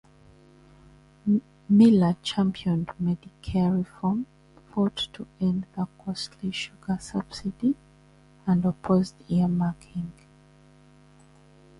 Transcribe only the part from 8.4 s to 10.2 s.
and opposed earmarking.